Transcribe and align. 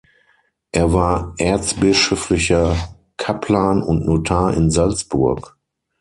Er 0.71 0.93
war 0.93 1.35
erzbischöflicher 1.37 2.75
Kaplan 3.17 3.83
und 3.83 4.03
Notar 4.03 4.51
in 4.55 4.71
Salzburg. 4.71 5.55